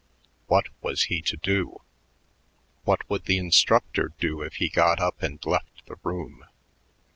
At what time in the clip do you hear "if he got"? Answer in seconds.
4.41-4.99